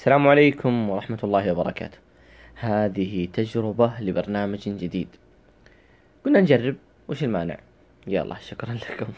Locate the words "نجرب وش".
6.40-7.24